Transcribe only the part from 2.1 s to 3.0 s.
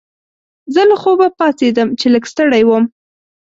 لږ ستړی وم.